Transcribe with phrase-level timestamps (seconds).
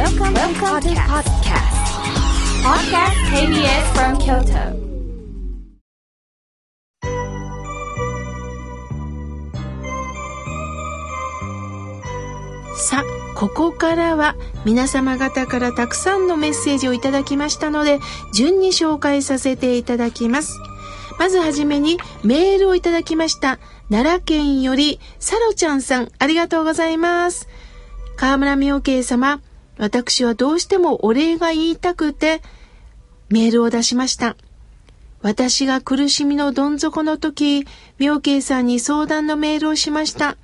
[0.00, 1.76] Welcome, Welcome to podcast.
[2.64, 4.72] Podcast KBS from Kyoto.
[12.74, 13.04] さあ、
[13.36, 17.98] ここからは皆様方からたくさんのメッセージをいただきましたので、
[18.32, 20.58] 順に紹介させていただきます。
[21.18, 23.58] まずはじめにメールをいただきました。
[23.90, 27.48] 奈良県より、サロちゃんさん、ありがとうございます。
[28.16, 29.42] 河村明慶様、
[29.80, 32.42] 私はどうしてもお礼が言いたくて、
[33.30, 34.36] メールを出しました。
[35.22, 37.66] 私が苦しみのどん底の時、
[37.98, 40.36] 妙慶さんに相談のメールをしました。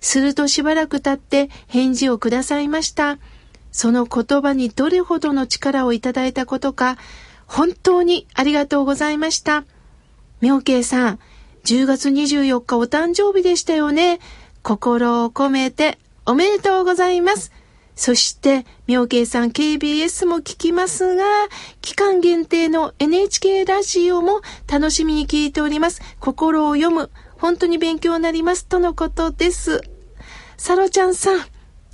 [0.00, 3.18] するとしばらく経って返事をくださいました。
[3.72, 6.96] その言葉にどれほどの力をいただいたことか、
[7.46, 9.64] 本当にありがとうございました。
[10.40, 11.18] 妙慶さん、
[11.64, 14.20] 10月24日お誕生日でしたよね。
[14.62, 17.50] 心を込めておめでとうございます。
[17.96, 21.24] そして、妙慶さん KBS も聞きますが、
[21.80, 26.02] 期間限定の NHK ラジオも楽しみに聞いております。
[26.20, 27.10] 心を読む。
[27.38, 28.66] 本当に勉強になります。
[28.66, 29.80] とのことです。
[30.58, 31.40] サロちゃんさん、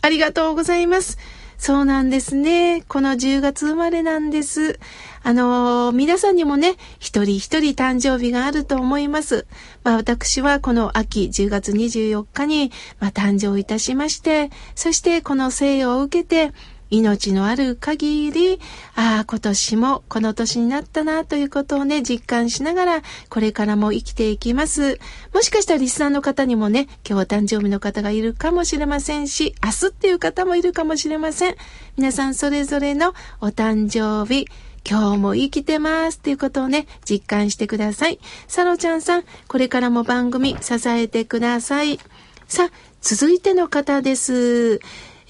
[0.00, 1.18] ありがとうございます。
[1.58, 2.82] そうなんですね。
[2.86, 4.78] この10月生まれなんです。
[5.24, 9.44] あのー、皆さんにもね、一人一人誕生日があると思います。
[9.82, 16.52] まあ私はこの秋10月24日に、まあ、誕生いたしまして、そしてこの生を受けて、
[16.90, 18.60] 命のある限り、
[18.94, 24.98] ああ、今年もこの年になったなということをね、実感しながら、これからも生きていきます。
[25.34, 31.56] もしかしたらリスナーの方にもね、今日お誕生日の方がいるかもしれませんし、明日っていう方もいるかもしれません。
[31.96, 34.46] 皆さんそれぞれのお誕生日、
[34.88, 38.18] 今日も生きてますっていうことをね、実感してください。
[38.46, 42.00] サロちゃんさん、これからも番組支えてください。
[42.46, 42.72] さあ、
[43.02, 44.80] 続いての方です。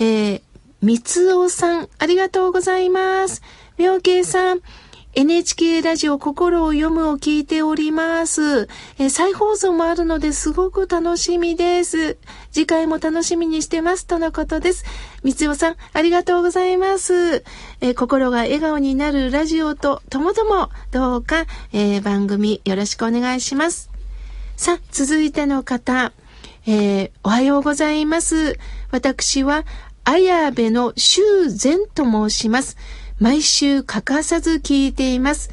[0.01, 0.43] えー、
[0.81, 3.43] 三つおさん、ありがとうございます。
[3.79, 4.61] 妙慶さん、
[5.13, 8.69] NHK ラジオ心を読むを聞いております。
[8.97, 12.17] え再放送もあるのですごく楽しみです。
[12.53, 14.07] 次回も楽しみにしてます。
[14.07, 14.85] とのことです。
[15.25, 17.43] 三つおさん、ありがとうございます。
[17.81, 23.91] え心が笑顔になるラジオとともども、どうか、えー、番組よろしくお願いします。
[24.57, 26.13] さあ、続いての方、
[26.69, 28.59] えー、おはようございます。
[28.91, 29.65] 私は
[30.11, 32.79] 綾部の修善と申します。
[33.21, 35.51] 毎週欠かさず聞いています。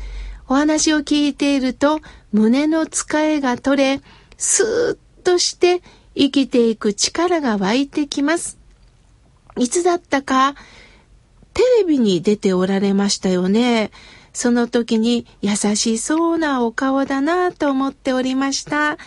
[0.47, 1.99] お話を聞いていると
[2.31, 4.01] 胸の疲れが取れ、
[4.37, 5.81] スーッとして
[6.15, 8.57] 生きていく力が湧いてきます。
[9.57, 10.55] いつだったか
[11.53, 13.91] テレビに出ておられましたよね。
[14.35, 18.91] その時に優しそうなお顔だなと思っておりました。
[18.91, 18.97] あ、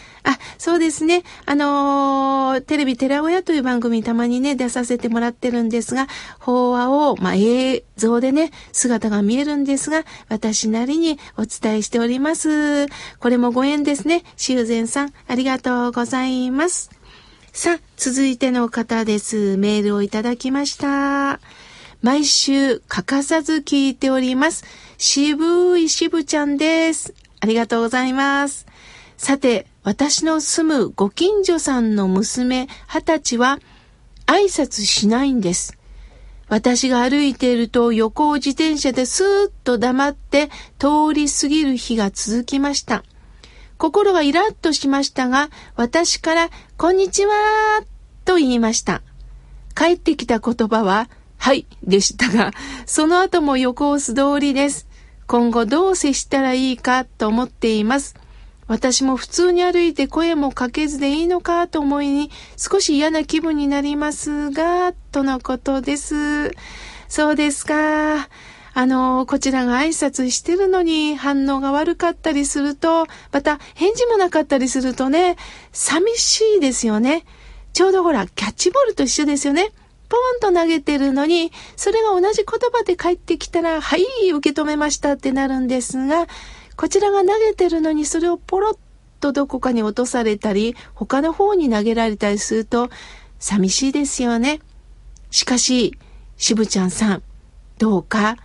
[0.56, 1.22] そうですね。
[1.44, 12.86] あのー、テレビ寺親という番組たまにね、出させてもらってるんですが、法話を、まあ、映像でね、姿が見えるんですが、私なりにお伝えしております。
[13.18, 14.24] これもご縁ですね。
[14.38, 16.90] 修善さん、ありがとうございます。
[17.52, 19.58] さあ、続いての方です。
[19.58, 21.38] メールをいただきました。
[22.00, 24.64] 毎週欠かさず聞いております。
[25.00, 27.14] 渋い渋ちゃんです。
[27.38, 28.66] ありがとうございます。
[29.16, 33.60] さて、私の住むご近所さんの娘、二十歳は、
[34.26, 35.78] 挨拶しないんです。
[36.48, 40.48] 私が歩いていると横を自転車でスーッと黙って
[40.78, 43.04] 通り過ぎる日が続きました。
[43.76, 47.32] 心がイラッとしましたが、私から、こんにちは
[48.24, 49.02] と言いました。
[49.76, 52.50] 帰ってきた言葉は、はい、でしたが、
[52.84, 54.87] その後も横を素通りです。
[55.28, 58.16] 今後どう接したらいいかと思っています。
[58.66, 66.52] 私も普通に歩いて声もかけずでいいのかと思いに少し嫌な気分になりますが、とのことです。
[67.08, 68.26] そうですか。
[68.72, 75.36] あの、こちらが挨拶してるのに反応が悪かったりすると、また返事もなかったりするとね、
[75.72, 77.26] 寂しいですよね。
[77.74, 79.72] ちょうどほら、キャッチボールと一緒ですよね。
[80.08, 86.26] ポンと投げてるのに、それが同じ言葉で返ってきたら、はい、受け止めましたってなるんですが、
[86.76, 88.78] こちらが投げてるのにそれをポロッ
[89.20, 92.88] とどこかに落とされたり、他の方に投げられたりすると、
[93.38, 94.60] 寂しいですよね。
[95.30, 95.98] しかし、
[96.36, 97.22] 渋ちゃんさん、
[97.78, 98.36] どうか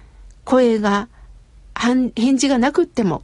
[0.45, 1.09] 声が、
[1.75, 3.23] 返事がなくっても、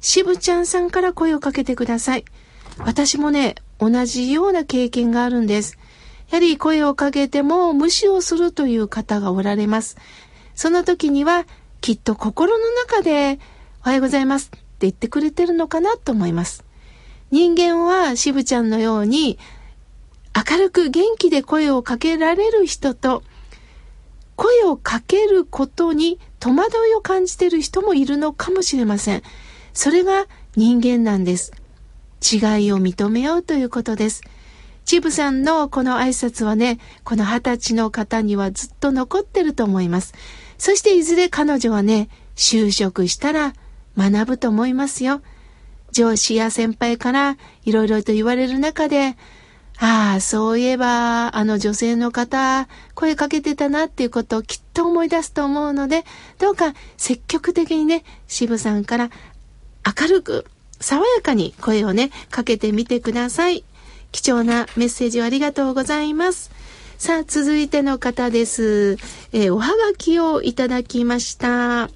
[0.00, 2.24] 渋ちゃんさんから声をかけてください。
[2.78, 5.76] 私もね、同じような経験があるんです。
[6.30, 9.96] やはり声をかけても無視をするという方がおられます。
[10.54, 11.44] その時には
[11.80, 13.40] きっと心の中で
[13.82, 16.64] おはようございますって言ってくれてるのかなと思います。
[17.32, 19.38] 人間は渋ちゃんのように
[20.34, 23.24] 明るく元気で声をかけられる人と
[24.36, 29.22] 声をかけることに戸惑いを感じている人もいるのかもしれません。
[29.72, 31.52] それが人間なんです。
[32.22, 34.22] 違いを認めようということです。
[34.84, 40.14] チブさんのこの挨拶はね、この二十歳の方にはずっと残ってると思います。
[40.58, 43.54] そしていずれ彼女はね、就職したら
[43.96, 45.22] 学ぶと思いますよ。
[45.92, 49.16] 上司や先輩からいろいろと言われる中で、
[49.82, 56.04] ああ、そういえば、あの女性の方、声かけてたなっていうことをきっと思い出すと思うので、
[56.38, 59.10] どうか積極的にね、渋さんから
[59.86, 60.44] 明るく、
[60.80, 63.64] 爽やかに声をね、かけてみてください。
[64.12, 66.50] 貴重なメッセージをありがとうございます。
[66.98, 68.98] さあ、続いての方です。
[69.32, 71.90] えー、おはがきをいただきました。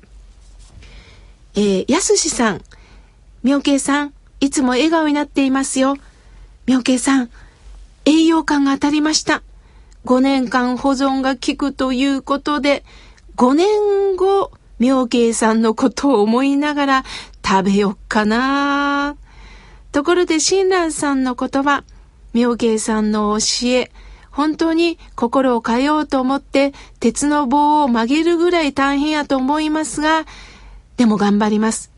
[1.55, 2.63] えー、やすしさん。
[3.43, 5.97] みょうけいさん、いつも笑顔になっていますよ。
[6.67, 7.31] みょうけいさん、
[8.07, 9.43] 栄養感が当たりました。
[10.07, 12.85] 5年間保存が効くということで、
[13.37, 17.05] 5年後、妙慶さんのことを思いながら
[17.47, 19.17] 食べよっかな。
[19.93, 21.85] ところで、親鸞さんの言葉、
[22.35, 23.91] 妙慶さんの教え、
[24.31, 30.27] 本当に心を変えようと思って鉄の棒を曲げるぐらい大変やと思いますが、
[30.97, 31.93] でも頑張ります。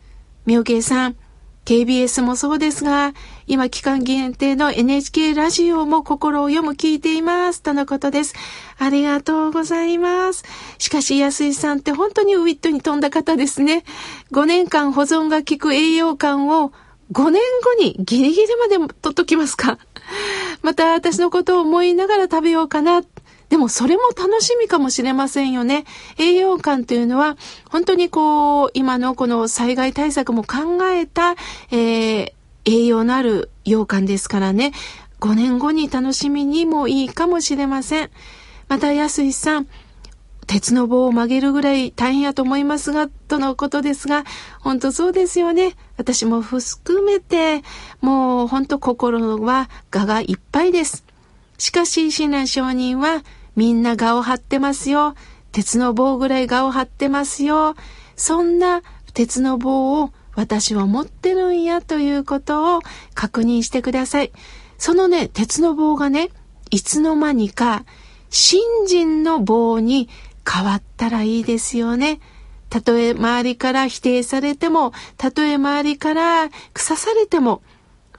[0.45, 1.17] 妙慶さん、
[1.65, 3.13] KBS もそうですが、
[3.47, 7.63] 今期間限定の NHK ラジオも心を読む聞いています。
[7.63, 8.35] とのことです。
[8.79, 10.45] ありがとうございます。
[10.79, 13.83] しかし、安井さんって本当にウィットに富んだ方ですね。
[14.31, 16.71] 5年間保存が効く栄養感を
[17.13, 19.79] 5年後にギリギリまで取っときますか？
[20.63, 23.03] また私のことを思いながら食べようかな。
[23.49, 25.85] でもそれも楽しみかもしれませんよね。
[26.19, 27.37] 栄養感というのは、
[27.71, 31.37] 本当にこう、今のこの災害対策も考えた、
[31.71, 32.33] えー、
[32.65, 34.73] 栄養のある羊羹ですからね。
[35.21, 38.11] 5年後に楽しみにもいいかもしれません。
[38.69, 39.69] また、安井さん、
[40.47, 44.25] 鉄の棒を曲げるぐらい大変やと思いますが、とのことですが、
[44.61, 45.75] 本当そうですよね。
[45.97, 47.63] 私も含めて、
[48.01, 51.05] もう本当心は我がいっぱいです。
[51.59, 53.25] しかし、親鸞上人は、
[53.57, 55.15] みんな我を張ってますよ。
[55.51, 57.75] 鉄の棒ぐらい我を張ってますよ。
[58.15, 58.83] そんな
[59.15, 62.81] 鉄の棒を私は持ってるんやということを
[63.15, 64.33] 確認してください。
[64.79, 66.29] そのね、鉄の棒がね、
[66.71, 67.85] いつの間にか、
[68.29, 70.11] 信心の棒に
[70.49, 72.21] 変わったらいいですよね。
[72.69, 77.63] たとえ周りから否定されても、たとえ周りから腐されても、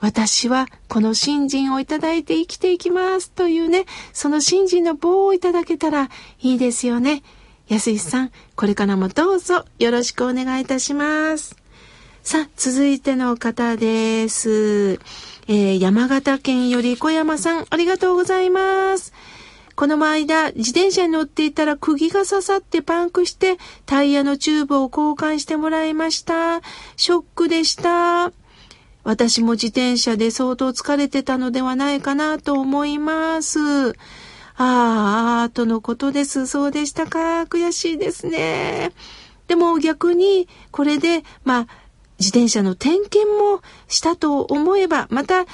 [0.00, 6.08] 私はこの信心をいただいて生きていきますというね、その信心の棒をいただけたら
[6.40, 7.22] いいですよね。
[7.68, 11.56] 安井さん、これからもどうぞよろしくお願いいたします。
[12.22, 15.00] さあ、続いての方です。
[15.48, 19.12] えー、山形県より小山さん、ありがとうございます。
[19.78, 26.62] この間、自転車に乗っていたら釘が刺さってパンクして、タイヤのチューブを交換してもらいました。
[26.96, 28.32] ショックでした。
[29.04, 33.60] 私も自転車で相当疲れてたのではないかなと思います。
[34.56, 36.48] ああ、とのことです。
[36.48, 37.42] そうでしたか。
[37.42, 38.90] 悔しいですね。
[39.46, 41.66] でも逆に、これで、まあ、
[42.18, 45.46] 自転車の点検もしたと思えば、また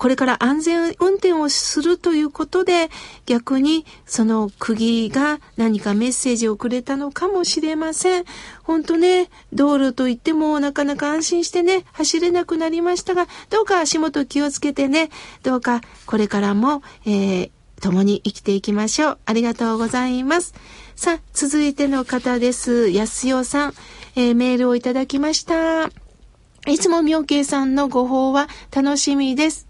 [0.00, 2.88] これから安全運転をするということで、
[3.26, 8.24] 逆にその釘が何かメッセージをくれたのかもしれません。
[8.62, 15.10] 本当ね、道路といってもなかなか安心してね、走れなくなりましたが、どうか足元気をつけてね、
[15.42, 17.50] どうかこれからも、えー、
[17.82, 19.18] 共に生きていきましょう。
[19.26, 20.54] ありがとうございます。
[20.96, 22.88] さあ、続いての方です。
[22.88, 23.74] 安代さん、
[24.16, 25.90] えー、メールをいただきました。
[26.66, 29.69] いつも妙慶さんのご報は楽しみです。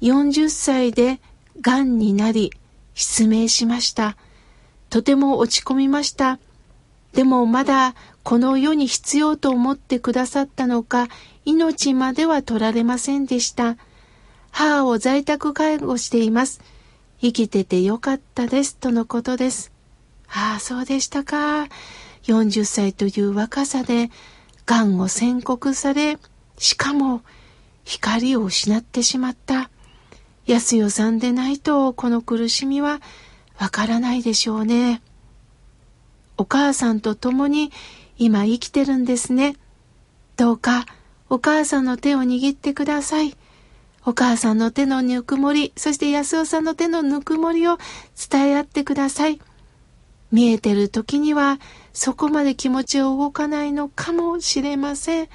[0.00, 1.20] 40歳で
[1.60, 2.52] 癌になり
[2.94, 4.16] 失明しました。
[4.90, 6.38] とても落ち込みました。
[7.12, 11.08] でもまだこの世に必要と思ってくださったのか、
[11.44, 13.76] 命までは取られませんでした。
[14.50, 16.60] 母を在宅介護しています。
[17.20, 18.76] 生きててよかったです。
[18.76, 19.72] とのことです。
[20.28, 21.68] ああ、そうでしたか。
[22.24, 24.10] 40歳という若さで、
[24.66, 26.18] 癌を宣告され、
[26.58, 27.22] しかも
[27.84, 29.70] 光を失ってしまった。
[30.48, 33.02] 安代さんでないとこの苦しみは
[33.58, 35.02] わからないでしょうね。
[36.38, 37.70] お母さんと共に
[38.16, 39.56] 今生きてるんですね。
[40.38, 40.86] どうか
[41.28, 43.36] お母さんの手を握ってください。
[44.06, 47.76] お母さんの手のぬくもり、そして安尾さんの手のぬくもりを
[48.30, 49.38] 伝え合ってください。
[50.32, 51.58] 見えてる時には
[51.92, 55.28] そこまで気持ちを動かないのかもしれません。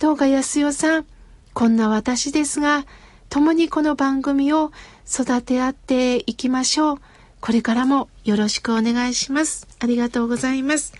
[0.00, 1.06] どうか安代さん、
[1.54, 2.84] こんな私ですが、
[3.30, 4.72] 共にこの番組を
[5.08, 6.98] 育て合っていきましょう。
[7.40, 9.68] これからもよろしくお願いします。
[9.78, 10.92] ありがとうございます。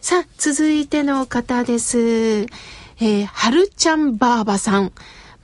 [0.00, 1.98] さあ、続いての方です。
[2.00, 4.90] えー、はるちゃんばあばさん。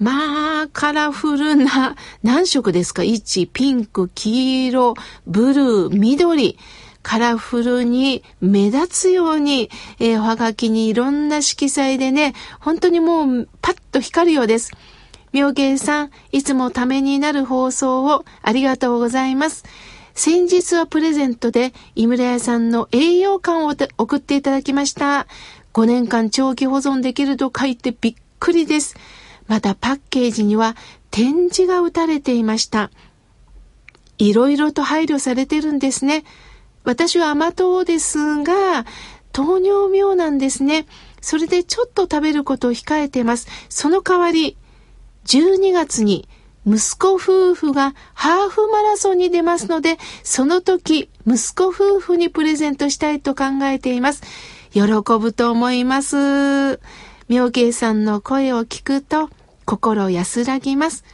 [0.00, 4.95] まあ、カラフルな、何色ですか ?1、ピンク、黄色、
[5.28, 6.59] ブルー、緑。
[7.04, 14.73] カラフルに目立つように、えー、おはがきにいろんな色彩でね、本当にもうパッと光るようです。
[15.36, 19.64] 妙慶さん、いつもためになる放送をありがとうございます。
[20.14, 25.26] 先日はプレゼントで井村屋さんの栄養感を送っていただきました。
[25.74, 28.96] 5年間長期保存できると書いてびっくりです。
[29.46, 30.74] またパッケージには
[31.10, 32.90] 展示が打たれていました。
[34.16, 36.24] いろいろと配慮されてるんですね。
[36.84, 38.86] 私は甘党ですが、
[39.32, 40.86] 糖尿病なんですね。
[41.20, 43.48] それでちょっと食べることを控えてます。
[43.68, 44.56] その代わり、
[45.26, 46.28] 12月に
[46.66, 54.23] 息子夫婦がハーフマラソンに出ますので、その時、息子夫婦にプレゼントしたいと考えています。
[54.73, 54.83] 喜
[55.18, 56.80] ぶと思います。
[57.28, 59.30] 妙慶さんの声を聞くと、
[59.64, 61.04] 心安らぎます。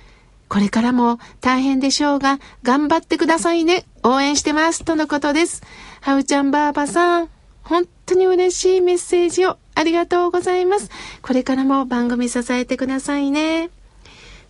[0.49, 3.85] これからも大変でしょうが、頑張ってくださいね。
[4.03, 4.85] 応援してます。
[4.85, 5.63] とのことです。
[6.01, 7.29] ハウちゃんばあばさん、
[7.63, 10.91] 本当に嬉しいメッセージをありがとうございます。
[11.21, 13.71] これからも番組支えてくださいね。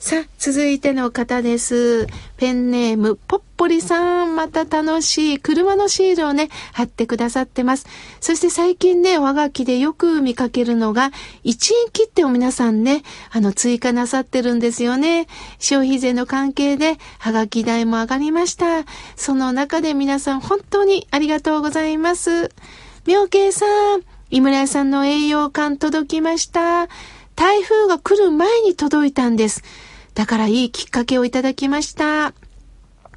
[0.03, 2.09] さあ、続いての方です。
[2.37, 4.35] ペンネーム、ポッポリさん。
[4.35, 7.87] また楽しい車のシールをね、貼ってくださってます。
[8.21, 11.13] そして最近ね、おはがきでよく見かけるのが、
[11.45, 15.29] 1円切ってを皆さんね、あの、追加なさってるんですよね。
[15.61, 18.85] 消費税の関係で、はがき代も上がりました。
[19.15, 22.51] その中で皆さん本当にありがとうございます。
[23.07, 23.67] 妙慶さ
[23.99, 26.89] ん、井村屋さんの栄養感届きました。
[27.37, 29.63] 台風が来る前に届いたんです。
[30.15, 32.35] だからいいきっかけをいただきました。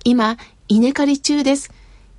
[0.04, 0.38] 今、
[0.68, 1.72] 稲刈り中です。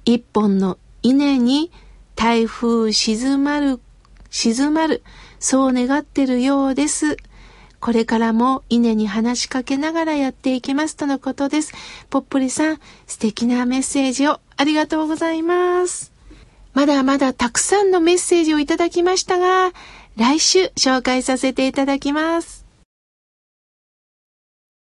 [0.05, 1.71] 一本の稲に
[2.15, 3.81] 台風静まる、
[4.31, 5.03] 静まる、
[5.39, 7.17] そう願ってるようです。
[7.81, 11.73] これからも稲に話しかけながらやっていきますとのことです。
[12.11, 16.13] ぽっぷりさん、素敵なメッセージをありがとうございます。
[16.73, 19.73] まだまだたくさんのメッセージをいただきましたが、
[20.17, 22.66] 来週紹介させていただきます。